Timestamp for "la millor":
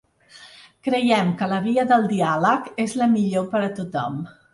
3.03-3.47